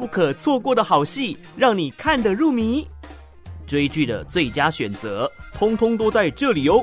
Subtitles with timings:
[0.00, 2.88] 不可错过的好戏，让你看得入迷。
[3.66, 6.82] 追剧的最佳选择，通通都在这里哦！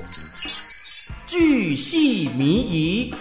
[1.26, 3.12] 剧系迷疑。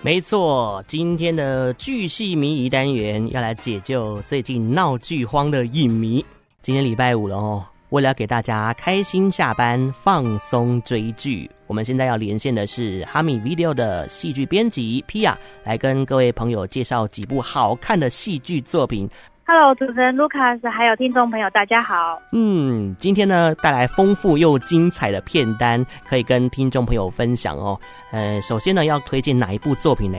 [0.00, 6.24] 没错，今天的剧系迷疑单元要来解救最近闹剧荒的影迷。
[6.62, 19.10] 今天礼拜五了哦，为了要给大家开心下班、放松追剧，我们现在要连线的是哈米 Video 的戏剧编辑 Pia，来跟各位朋友介绍几部好看的戏剧作品。
[19.44, 22.22] Hello，主持人 Lucas，还有听众朋友，大家好。
[22.30, 27.76] 嗯，今天呢带来丰富又精彩的片单，可以跟听众朋友分享哦。
[28.12, 30.18] 呃，首先呢要推荐哪一部作品呢？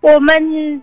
[0.00, 0.36] 我们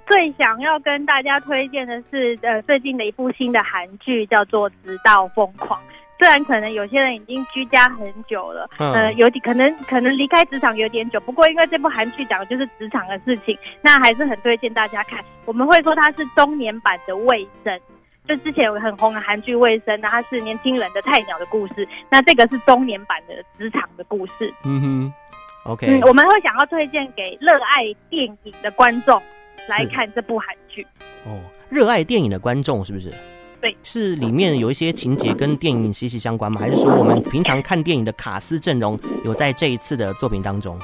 [0.08, 5.78] 最想要跟大家推荐的是，呃，最近的一部新的韩剧，叫做《直到疯狂》。
[6.18, 15.24] 虽然可能有些人已经居家很久了，嗯、呃，有点可能可能离开职场有点久，不过因为这部韩剧讲的就是职场的事情，那还是很推荐大家看。
[15.46, 17.78] 我们会说它是中年版的《卫生》，
[18.28, 24.54] 就之前有个很红的韩剧《卫生》，那它是年轻人的菜鸟的故事，那这个是中年版的职场的故事。
[24.64, 25.14] 嗯哼
[25.66, 29.22] ，OK，嗯，我们会想要推荐给热爱电影的观众
[29.68, 30.86] 来看这部韩剧。
[31.26, 33.14] 哦，热爱电影的观众是不是？
[33.62, 36.60] 对，是里面有一些情节跟电影息息相关吗？
[36.62, 40.80] 还是说我们平常看电影的卡斯阵容有在这一次的作品当中？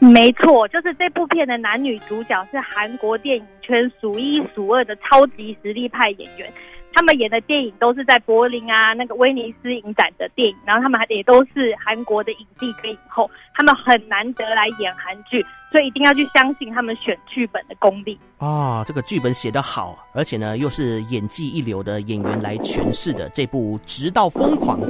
[0.00, 6.52] 没错，就是这部片的男女主角是韩国电影圈数一数二的超级实力派演员。
[6.94, 18.84] 他们演的电影都是在柏林啊，那个威尼斯影展的电影，然后他们还也都是韩国的影帝跟影后，他们很难得来演韩剧，所以一定要去相信他们选剧本的功力啊、哦！
[18.86, 24.80] 这个剧本写得好，而且呢又是演技一流的演员来诠释的这部《直到疯狂》。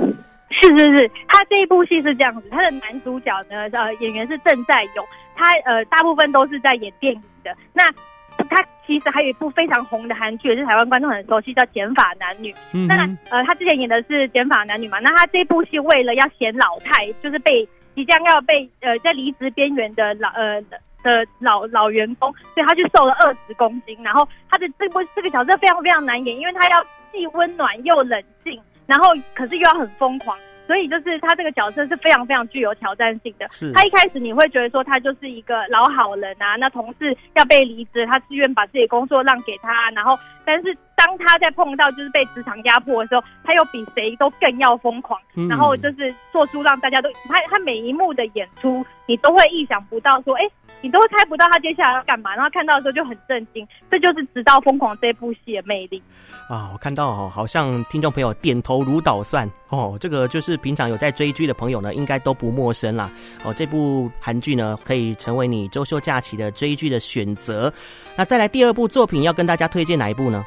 [0.50, 7.84] 是是是，他这一部戏是这样子，他的男主角呢，呃，演员是郑在勇，他呃大部分都是在演电影的，那。
[8.50, 12.52] 他其实还有一部非常红的韩剧，也是台湾观众很熟悉，叫《减法男女》。
[12.72, 14.98] 嗯、那呃，他之前演的是《减法男女》嘛？
[15.00, 20.60] 那他这部戏为了要显老态，就是被即将要被呃在离职边缘的老呃
[21.02, 23.96] 的老老员工，所以他就瘦了二十公斤。
[24.02, 30.36] 然后他的这部这个角色非常非常难演，因为他要既温暖又冷静，然后可是又要很疯狂。
[30.66, 33.46] 所以就是他这个角色是非常非常具有挑战性的。
[33.50, 50.42] 是，他一开始你会觉得说他就是一个老好人啊，那同事要被离职，他自愿把自己工作让给他，然后但是当他在碰到就是被职场压迫的时候，他又比谁都更要疯狂，然后就是做出让大家都他他每一幕的演出，你都会意想不到说，哎，
[50.80, 56.02] 你都会猜不到他接下来要干嘛，然后看到的时候就很震惊，这就是《直到疯狂》这部戏的魅力。
[56.48, 63.10] 啊，我看到哦，好像听众朋友点头如捣蒜哦，这个就是平常有在追剧的朋友呢，应该都不陌生啦。
[63.44, 67.72] 哦，这部韩剧呢，可以成为你周休假期的追剧的选择。
[68.16, 70.44] 那再来第二部作品，要跟大家推荐哪一部呢？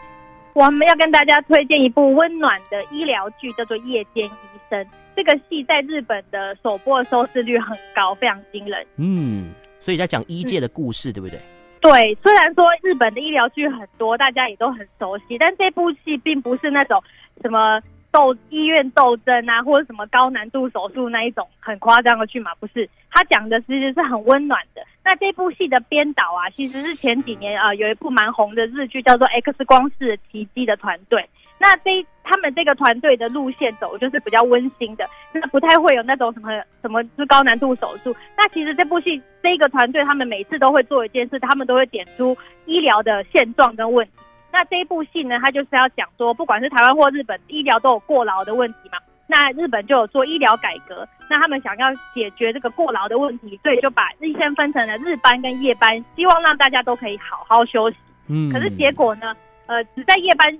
[0.57, 4.29] 我们要跟大家推荐一部温暖的医疗剧，叫做《夜间医
[4.71, 4.83] 生》。
[5.15, 8.83] 这个戏在日本的首播收视率很高，非常惊人。
[8.95, 11.39] 嗯，所以在讲医界的故事，嗯、对不对？
[11.79, 16.99] 对，虽然说日本的医疗剧很多，大家也都很熟悉，但这部戏并不是那种
[17.43, 17.79] 什么
[18.17, 22.89] 斗医院斗争啊，或者什么高难度手术那一种很夸张的剧嘛，不是。
[23.11, 24.81] 他讲的其实是很温暖的。
[25.03, 31.29] 那这部戏的编导啊，其实是前几年啊、有一部蛮红的日剧，叫做《X 光式的奇迹》的团队。
[31.59, 36.49] 那这他们这个团队的路线走就是比较温馨的，那不太会有那种什么
[36.81, 38.15] 什么是高难度手术。
[38.35, 42.35] 那其实这部戏这个团队他们每次都会做一件事，他们都会点出
[42.65, 44.13] 医疗的现状跟问题。
[44.57, 48.97] 那这一部戏呢，他就是要讲说，不管是台湾或日本，医疗都有过劳的问题嘛。
[49.27, 57.97] 那日本就有做医疗改革，那他们想要解决这个过劳的问题，所以就把医生分成了日班跟夜班，希望让大家都可以好好休息。
[58.29, 59.35] 嗯，可是结果呢，
[59.67, 60.57] 呃，只在夜班。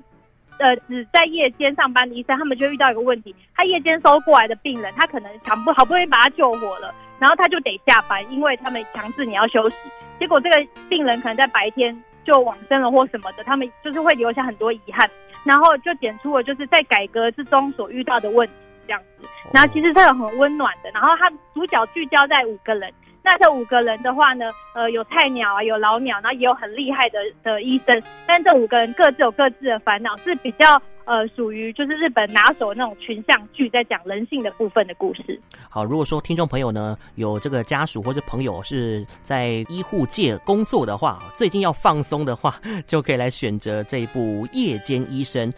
[0.60, 9.76] 呃，只在夜间上班的医生，他们就遇到一个问题，他夜间收过来的病人，他可能想不好不容易把他救活了，然后他就得下班，因为他们强制你要休息，
[10.20, 10.56] 结果这个
[10.90, 11.96] 病人可能在白天
[12.28, 15.10] 就往生了或什么的，他们就是会留下很多遗憾，
[15.46, 18.54] 然后就点出了就是在改革之中所遇到的问题
[18.86, 22.94] 这样子，然后其实这种很温暖的，然后他主角聚焦在五个人。
[23.24, 28.02] 那这五个人的话呢，呃，有菜鸟啊，有老鸟，然后也有很厉害的的医生。
[28.26, 35.40] 但这五个人各自有各自的烦恼，是比较呃属于就是日本拿手那种群像剧，在讲人性的部分的故事。
[35.70, 42.54] 好，如果说听众朋友呢有这个家属或者朋友是在医护界工作的话，最近要放松的话，
[42.86, 45.50] 就可以来选择这一部《夜间医生》。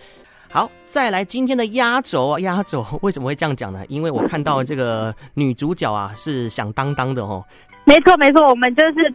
[0.51, 3.83] 好，再来今天的压轴啊，压轴为什么会这样讲呢？
[3.87, 7.43] 因为我看到这个女主角啊是响当当的哦。
[7.85, 9.13] 没错没错，我们就是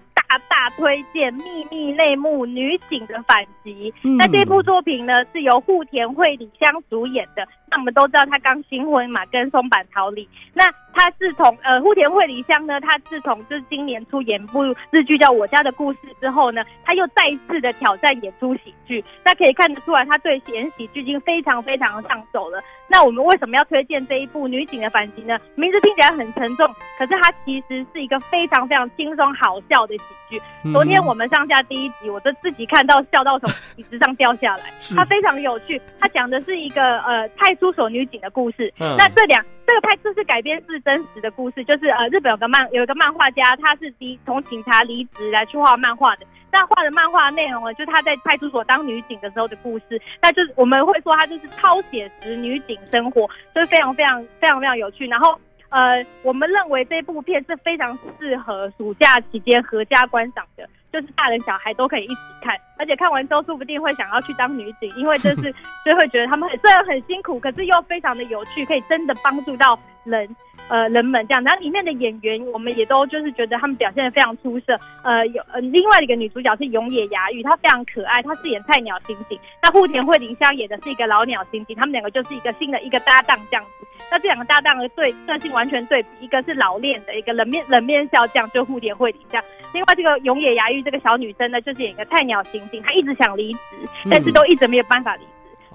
[0.65, 3.93] 大大推荐《秘密内幕：女警的反击》。
[4.03, 4.17] 嗯。
[4.17, 7.47] 那这部作品呢，是由户田惠里香主演的。
[7.71, 10.27] 那我们都知道她刚新婚嘛，跟松坂桃李。
[10.55, 10.65] 那
[10.95, 19.05] 她自从呃户田惠里香呢，她自从就是今年出演部日剧叫《我家的故事》之后呢，她又再一次的挑战演出喜剧。
[19.23, 22.63] 那可以看得出来，她对演喜剧已经非常非常上手了。
[22.89, 25.39] 那我们为什么要推荐这一部《女警的反击》呢？
[25.57, 26.67] 名字听起来很沉重，
[26.99, 30.41] 可是它其实是一个非常非常轻松好笑的喜剧。
[30.73, 34.65] 昨天我们上架第一集，我都自己看到笑到从椅子上掉下来。
[34.97, 38.73] 它非常有趣，它讲的是一个呃派出所女警的故事。
[38.79, 46.27] 嗯、那这两这个派出是改编自真实的故事，就是呃日本有个漫有一个漫画家，他是离从警察离职来去画漫画的。
[46.51, 50.01] 那画的漫画内容呢，就是他在派出所当女警的时候的故事。
[50.23, 55.05] 那就是我们会说，他就是超写实女警生活，就是非常非常非常非常有趣。
[55.09, 55.37] 然后，
[55.71, 65.53] 呃，我们认为这部片是非常适合暑假期间合家观赏的，就是大人小孩都可以一起看，而且看完之后说不定会想要去当女警，因为就是
[65.85, 70.37] 就会觉得他们很虽然很辛苦，可是又非常的有趣，可以真的帮助到人。
[70.67, 74.79] 呃，人们这样，然后里面的演员，我们也都就是觉得他们表现的非常出色。
[75.03, 79.39] 呃，有呃，另外一个女主角是永野芽郁，她非常可爱，她饰演菜鸟刑警。
[79.63, 83.87] 那户田惠梨香演的是一个老鸟刑警，他们两个就是一个新的一个搭档这样子。
[84.11, 89.43] 那这两个搭档的对个性完全对比，一个是老练的，一个冷面冷面笑匠，就户田惠梨香。
[89.75, 93.61] 另外这个永野芽郁这个小女生呢，就是演一个菜鸟刑警，她一直想离职，
[94.11, 95.31] 但是都一直没有办法离职，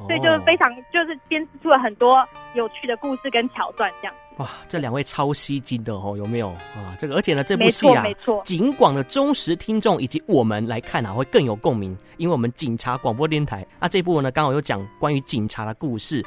[0.08, 4.16] 所以就是非常就是编织出了很多有趣的故事跟桥段这样。
[4.38, 6.96] 哇，这两位超吸睛的哦，有没有啊？
[6.98, 16.26] 这个，而且呢，这部戏啊，没错，警广的忠实听众以及我们来看啊，会更有共鸣，因为我们警察广播电台啊，这部呢刚好有讲关于警察的故事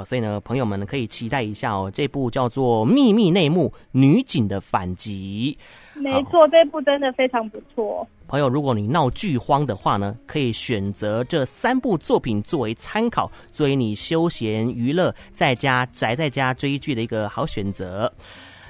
[0.00, 5.58] 哦，所以呢，朋友们可以期待一下哦，这部叫做《秘密内幕：女警的反击》。
[6.00, 8.06] 没错，这部真的非常不错。
[8.26, 18.10] 朋友，如果你闹剧荒的话呢，可以选择这三部作品作为参考，作为你休闲娱乐在家宅在家追剧的一个好选择。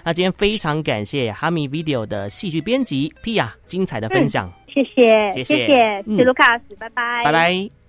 [0.02, 7.79] 那今天非常感谢哈密 Video 的戏剧编辑 Pia 精彩的分享，谢谢、嗯、谢谢，谢谢，谢谢卢卡斯，嗯、拜拜，拜拜。